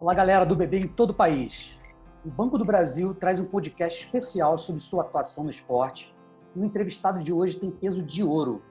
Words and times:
Olá, 0.00 0.14
galera 0.14 0.46
do 0.46 0.54
Bebê 0.54 0.78
em 0.78 0.86
todo 0.86 1.10
o 1.10 1.14
país. 1.14 1.76
O 2.24 2.30
Banco 2.30 2.56
do 2.56 2.64
Brasil 2.64 3.12
traz 3.12 3.40
um 3.40 3.44
podcast 3.44 4.04
especial 4.04 4.56
sobre 4.56 4.80
sua 4.80 5.02
atuação 5.02 5.42
no 5.42 5.50
esporte 5.50 6.14
e 6.54 6.60
o 6.60 6.64
entrevistado 6.64 7.18
de 7.18 7.32
hoje 7.32 7.58
tem 7.58 7.68
peso 7.68 8.00
de 8.00 8.22
ouro. 8.22 8.62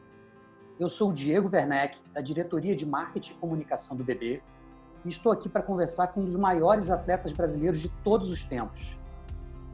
Eu 0.79 0.89
sou 0.89 1.09
o 1.09 1.13
Diego 1.13 1.49
Werneck, 1.51 1.99
da 2.13 2.21
Diretoria 2.21 2.73
de 2.73 2.85
Marketing 2.85 3.33
e 3.33 3.35
Comunicação 3.35 3.97
do 3.97 4.05
BB, 4.05 4.41
e 5.03 5.09
estou 5.09 5.29
aqui 5.29 5.49
para 5.49 5.61
conversar 5.61 6.07
com 6.13 6.21
um 6.21 6.23
dos 6.23 6.37
maiores 6.37 6.89
atletas 6.89 7.33
brasileiros 7.33 7.81
de 7.81 7.89
todos 8.05 8.29
os 8.29 8.45
tempos. 8.45 8.97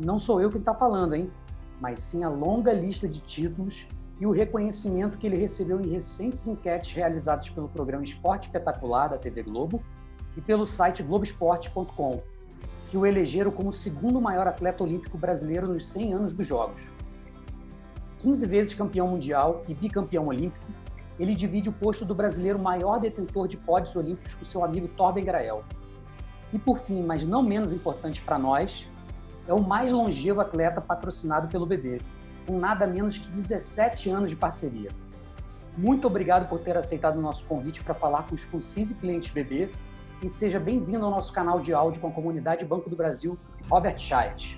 Não 0.04 0.18
sou 0.18 0.42
eu 0.42 0.50
quem 0.50 0.60
está 0.60 0.74
falando, 0.74 1.14
hein? 1.14 1.32
Mas 1.80 2.00
sim 2.00 2.24
a 2.24 2.30
longa 2.30 2.74
lista 2.74 3.08
de 3.08 3.22
títulos 3.22 3.86
e 4.20 4.26
o 4.26 4.32
reconhecimento 4.32 5.20
que 5.20 5.28
ele 5.28 5.38
recebeu 5.38 5.80
em 5.80 5.92
recentes 5.92 6.48
enquetes 6.48 6.94
realizadas 6.94 7.48
pelo 7.48 7.70
programa 7.70 8.04
Esporte 8.04 8.48
Espetacular 8.48 9.10
da 9.10 9.20
TV 9.20 9.44
Globo 9.44 9.84
e 10.36 10.42
pelo 10.42 10.66
site 10.66 11.04
Globoesporte.com, 11.04 12.22
que 12.90 12.98
o 12.98 13.06
elegeram 13.06 13.52
como 13.52 13.70
o 13.70 13.74
segundo 13.74 14.22
maior 14.22 14.48
atleta 14.48 14.84
olímpico 14.84 15.18
brasileiro 15.18 15.68
nos 15.68 15.86
100 15.88 16.14
anos 16.14 16.34
dos 16.34 16.46
Jogos. 16.46 16.82
15 18.20 18.46
vezes 18.46 18.74
campeão 18.74 19.08
mundial 19.08 19.64
e 19.68 19.74
bicampeão 19.74 20.28
olímpico, 20.28 20.66
ele 21.20 21.36
divide 21.36 21.70
o 21.70 21.74
posto 21.74 22.06
do 22.06 22.16
brasileiro 22.16 22.58
maior 22.58 23.00
detentor 23.00 23.48
de 23.48 23.58
pódios 23.58 23.96
olímpicos 23.96 24.34
com 24.34 24.46
seu 24.46 24.64
amigo 24.64 24.88
Torben 24.88 25.24
Grael. 25.24 25.64
E 26.52 26.58
por 26.58 26.80
fim, 26.80 27.04
mas 27.04 27.26
não 27.26 27.44
menos 27.44 27.74
importante 27.74 28.22
para 28.22 28.38
nós, 28.38 28.88
é 29.48 29.54
o 29.54 29.62
mais 29.62 29.92
longevo 29.92 30.42
atleta 30.42 30.80
patrocinado 30.80 31.48
pelo 31.48 31.66
BB, 31.66 32.02
com 32.48 32.58
nada 32.58 32.88
menos 32.88 33.18
que 33.18 33.28
17 33.28 34.10
anos 34.10 34.30
de 34.30 34.36
parceria. 34.36 34.90
Muito 35.78 36.06
obrigado 36.08 36.48
por 36.48 36.60
ter 36.60 36.78
aceitado 36.78 37.18
o 37.18 37.22
nosso 37.22 37.46
convite 37.46 37.84
para 37.84 37.94
falar 37.94 38.24
com 38.24 38.36
os 38.36 38.46
Concis 38.46 38.92
e 38.92 38.96
clientes 38.96 39.32
BB 39.32 39.72
e 40.24 40.30
seja 40.30 40.58
bem-vindo 40.58 41.04
ao 41.04 41.12
nosso 41.12 41.34
canal 41.34 41.60
de 41.60 41.74
áudio 41.74 42.00
com 42.00 42.08
a 42.08 42.12
comunidade 42.12 42.64
Banco 42.64 42.90
do 42.90 42.96
Brasil, 42.96 43.38
Robert 43.70 44.00
Scheidt. 44.00 44.58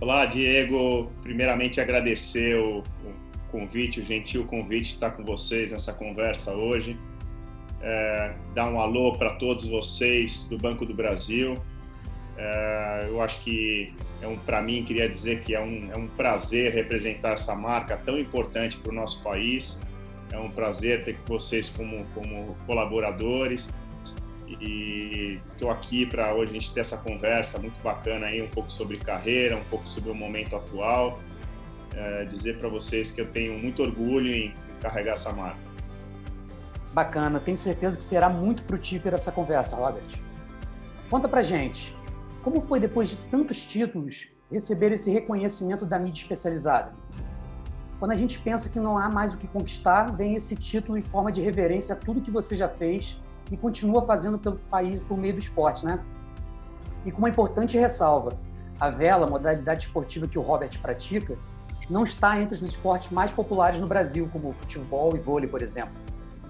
Olá, 0.00 0.24
Diego. 0.24 1.10
Primeiramente, 1.22 1.78
agradecer 1.78 2.58
o, 2.58 2.82
convite, 3.52 4.00
o 4.00 4.04
gentil 4.04 4.46
convite 4.46 4.88
de 4.88 4.94
estar 4.94 5.10
com 5.10 5.22
vocês 5.22 5.72
nessa 5.72 5.92
conversa 5.92 6.54
hoje. 6.54 6.98
É, 7.82 8.34
dar 8.54 8.70
um 8.70 8.80
alô 8.80 9.12
para 9.18 9.34
todos 9.34 9.68
vocês 9.68 10.48
do 10.48 10.56
Banco 10.56 10.86
do 10.86 10.94
Brasil. 10.94 11.54
É, 12.38 13.06
eu 13.06 13.20
acho 13.20 13.42
que 13.42 13.92
é 14.22 14.26
um, 14.26 14.38
para 14.38 14.62
mim, 14.62 14.84
queria 14.84 15.06
dizer 15.06 15.42
que 15.42 15.54
é 15.54 15.60
um, 15.60 15.90
é 15.92 15.96
um 15.98 16.08
prazer 16.08 16.72
representar 16.72 17.32
essa 17.32 17.54
marca 17.54 17.98
tão 17.98 18.18
importante 18.18 18.78
para 18.78 18.90
o 18.90 18.94
nosso 18.94 19.22
país. 19.22 19.78
É 20.32 20.38
um 20.38 20.50
prazer 20.50 21.04
ter 21.04 21.18
vocês 21.26 21.68
como, 21.68 22.06
como 22.14 22.56
colaboradores 22.66 23.70
e 24.60 25.40
estou 25.52 25.70
aqui 25.70 26.06
para 26.06 26.34
hoje 26.34 26.50
a 26.50 26.54
gente 26.54 26.72
ter 26.72 26.80
essa 26.80 26.98
conversa 26.98 27.58
muito 27.58 27.80
bacana 27.82 28.26
aí, 28.26 28.42
um 28.42 28.48
pouco 28.48 28.72
sobre 28.72 28.98
carreira, 28.98 29.56
um 29.56 29.64
pouco 29.64 29.88
sobre 29.88 30.10
o 30.10 30.14
momento 30.14 30.56
atual. 30.56 31.20
É, 31.94 32.24
dizer 32.24 32.58
para 32.58 32.68
vocês 32.68 33.12
que 33.12 33.20
eu 33.20 33.30
tenho 33.30 33.56
muito 33.56 33.82
orgulho 33.82 34.32
em, 34.32 34.52
carregar 34.80 35.14
essa 35.14 35.32
marca. 35.32 35.60
Bacana, 36.92 37.40
tenho 37.40 37.56
certeza 37.56 37.96
que 37.96 38.04
será 38.04 38.28
muito 38.28 38.62
frutífera 38.62 39.16
essa 39.16 39.32
conversa, 39.32 39.76
Robert. 39.76 40.04
Conta 41.08 41.28
pra 41.28 41.42
gente, 41.42 41.96
como 42.42 42.60
foi 42.60 42.78
depois 42.78 43.08
de 43.08 43.16
tantos 43.30 43.64
títulos 43.64 44.28
receber 44.50 44.92
esse 44.92 45.10
reconhecimento 45.10 45.86
da 45.86 45.98
mídia 45.98 46.22
especializada? 46.22 46.92
Quando 47.98 48.10
a 48.10 48.14
gente 48.14 48.38
pensa 48.38 48.68
que 48.68 48.78
não 48.78 48.98
há 48.98 49.08
mais 49.08 49.32
o 49.32 49.38
que 49.38 49.48
conquistar, 49.48 50.14
vem 50.14 50.34
esse 50.34 50.54
título 50.56 50.98
em 50.98 51.02
forma 51.02 51.32
de 51.32 51.40
reverência 51.40 51.94
a 51.94 51.98
tudo 51.98 52.20
que 52.20 52.30
você 52.30 52.56
já 52.56 52.68
fez 52.68 53.16
e 53.50 53.56
continua 53.56 54.04
fazendo 54.04 54.38
pelo 54.38 54.56
país 54.70 54.98
por 55.00 55.18
meio 55.18 55.34
do 55.34 55.38
esporte, 55.38 55.84
né? 55.84 56.00
E 57.04 57.12
com 57.12 57.18
uma 57.18 57.28
importante 57.28 57.76
ressalva, 57.78 58.38
a 58.80 58.90
vela, 58.90 59.26
modalidade 59.26 59.86
esportiva 59.86 60.26
que 60.26 60.38
o 60.38 60.42
Robert 60.42 60.78
pratica, 60.80 61.38
não 61.88 62.04
está 62.04 62.40
entre 62.40 62.54
os 62.54 62.62
esportes 62.62 63.10
mais 63.10 63.30
populares 63.30 63.80
no 63.80 63.86
Brasil, 63.86 64.28
como 64.32 64.52
futebol 64.54 65.14
e 65.14 65.18
vôlei, 65.18 65.48
por 65.48 65.62
exemplo, 65.62 65.92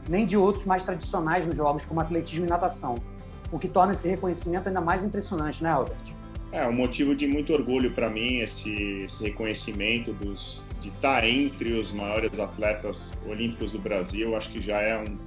nem 0.09 0.25
de 0.25 0.37
outros 0.37 0.65
mais 0.65 0.83
tradicionais 0.83 1.45
nos 1.47 1.57
jogos, 1.57 1.85
como 1.85 2.01
atletismo 2.01 2.47
e 2.47 2.49
natação, 2.49 2.97
o 3.51 3.59
que 3.59 3.69
torna 3.69 3.93
esse 3.93 4.09
reconhecimento 4.09 4.69
ainda 4.69 4.81
mais 4.81 5.05
impressionante, 5.05 5.63
né, 5.63 5.73
Robert? 5.73 5.97
É 6.53 6.67
um 6.69 6.73
motivo 6.73 7.17
de 7.17 7.27
muito 7.27 7.53
orgulho 7.53 7.93
para 7.93 8.09
mim 8.09 8.39
esse, 8.39 9.03
esse 9.05 9.25
reconhecimento 9.25 10.13
dos, 10.13 10.63
de 10.81 10.89
estar 10.89 11.25
entre 11.25 11.73
os 11.73 11.91
maiores 11.91 12.39
atletas 12.39 13.17
olímpicos 13.27 13.73
do 13.73 13.81
Brasil. 13.81 14.37
Acho 14.37 14.51
que 14.51 14.63
já 14.63 14.81
é 14.81 14.97
um, 14.97 15.19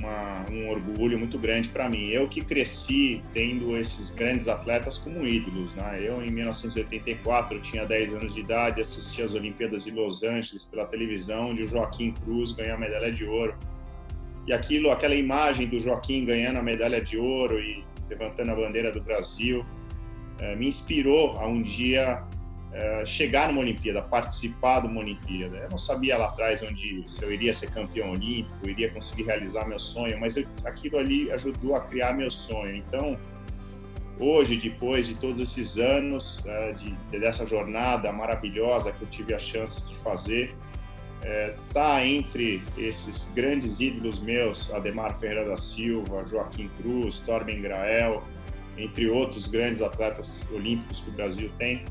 uma, 0.00 0.44
um 0.50 0.68
orgulho 0.68 1.18
muito 1.18 1.38
grande 1.38 1.68
para 1.68 1.88
mim. 1.88 2.08
Eu 2.08 2.28
que 2.28 2.40
cresci 2.40 3.22
tendo 3.32 3.76
esses 3.76 4.10
grandes 4.10 4.48
atletas 4.48 4.98
como 4.98 5.26
ídolos. 5.26 5.74
Né? 5.74 6.00
Eu, 6.02 6.24
em 6.24 6.30
1984, 6.30 7.60
tinha 7.60 7.84
10 7.84 8.14
anos 8.14 8.34
de 8.34 8.40
idade, 8.40 8.80
assisti 8.80 9.22
às 9.22 9.34
Olimpíadas 9.34 9.84
de 9.84 9.90
Los 9.90 10.22
Angeles 10.22 10.64
pela 10.64 10.86
televisão, 10.86 11.50
onde 11.50 11.62
o 11.62 11.68
Joaquim 11.68 12.12
Cruz 12.12 12.52
ganhou 12.52 12.74
a 12.74 12.78
medalha 12.78 13.12
de 13.12 13.24
ouro. 13.24 13.54
E 14.46 14.52
aquilo, 14.52 14.90
aquela 14.90 15.14
imagem 15.14 15.68
do 15.68 15.78
Joaquim 15.78 16.24
ganhando 16.24 16.58
a 16.58 16.62
medalha 16.62 17.00
de 17.00 17.18
ouro 17.18 17.60
e 17.60 17.84
levantando 18.08 18.50
a 18.50 18.54
bandeira 18.54 18.90
do 18.90 19.00
Brasil, 19.00 19.64
eh, 20.40 20.56
me 20.56 20.66
inspirou 20.66 21.38
a 21.38 21.46
um 21.46 21.62
dia 21.62 22.24
é, 22.72 23.04
chegar 23.04 23.48
numa 23.48 23.60
Olimpíada, 23.60 24.02
participar 24.02 24.80
de 24.80 24.86
uma 24.86 25.00
Olimpíada. 25.00 25.56
Eu 25.56 25.70
não 25.70 25.78
sabia 25.78 26.16
lá 26.16 26.26
atrás 26.26 26.62
onde 26.62 27.04
se 27.08 27.22
eu 27.22 27.32
iria 27.32 27.52
ser 27.52 27.70
campeão 27.72 28.12
olímpico, 28.12 28.68
iria 28.68 28.90
conseguir 28.90 29.24
realizar 29.24 29.66
meu 29.66 29.78
sonho, 29.78 30.18
mas 30.20 30.36
eu, 30.36 30.46
aquilo 30.64 30.98
ali 30.98 31.30
ajudou 31.32 31.74
a 31.74 31.80
criar 31.80 32.12
meu 32.12 32.30
sonho. 32.30 32.76
Então, 32.76 33.18
hoje, 34.20 34.56
depois 34.56 35.06
de 35.06 35.14
todos 35.14 35.40
esses 35.40 35.78
anos 35.78 36.44
é, 36.46 36.72
de, 36.72 37.18
dessa 37.18 37.44
jornada 37.44 38.12
maravilhosa 38.12 38.92
que 38.92 39.02
eu 39.02 39.08
tive 39.08 39.34
a 39.34 39.38
chance 39.38 39.86
de 39.88 39.96
fazer, 39.96 40.54
é, 41.22 41.54
tá 41.74 42.06
entre 42.06 42.62
esses 42.78 43.30
grandes 43.34 43.80
ídolos 43.80 44.20
meus, 44.20 44.72
Ademar 44.72 45.18
Ferreira 45.18 45.44
da 45.44 45.56
Silva, 45.56 46.24
Joaquim 46.24 46.70
Cruz, 46.78 47.20
Torben 47.20 47.60
Grael, 47.60 48.22
entre 48.78 49.10
outros 49.10 49.48
grandes 49.48 49.82
atletas 49.82 50.48
olímpicos 50.52 51.00
que 51.00 51.10
o 51.10 51.12
Brasil 51.12 51.50
tem 51.58 51.84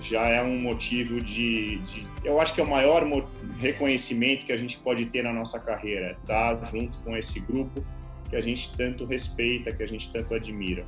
já 0.00 0.26
é 0.26 0.42
um 0.42 0.58
motivo 0.58 1.20
de, 1.20 1.78
de, 1.78 2.06
eu 2.24 2.40
acho 2.40 2.54
que 2.54 2.60
é 2.60 2.64
o 2.64 2.68
maior 2.68 3.04
reconhecimento 3.58 4.46
que 4.46 4.52
a 4.52 4.56
gente 4.56 4.78
pode 4.78 5.06
ter 5.06 5.22
na 5.22 5.32
nossa 5.32 5.60
carreira, 5.60 6.16
tá 6.26 6.58
junto 6.64 6.98
com 7.00 7.16
esse 7.16 7.40
grupo 7.40 7.84
que 8.28 8.36
a 8.36 8.40
gente 8.40 8.74
tanto 8.76 9.04
respeita, 9.04 9.72
que 9.72 9.82
a 9.82 9.88
gente 9.88 10.12
tanto 10.12 10.34
admira. 10.34 10.84